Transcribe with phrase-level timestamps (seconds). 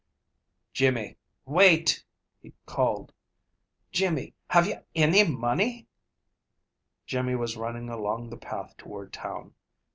[0.73, 2.03] "Jimmy, wait!"
[2.41, 3.13] he called.
[3.91, 5.87] "Jimmy, have ye any money?"
[7.05, 9.53] Jimmy was running along the path toward town.